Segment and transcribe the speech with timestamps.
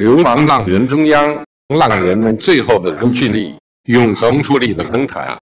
[0.00, 3.54] 流氓浪人中央，浪人们最后的凝聚力，
[3.84, 5.38] 永恒矗立的灯塔。